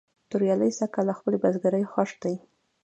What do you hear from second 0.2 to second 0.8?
توریالی